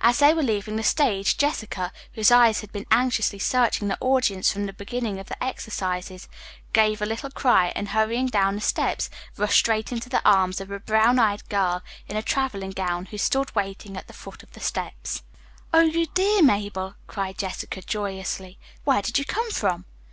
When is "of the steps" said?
14.44-15.24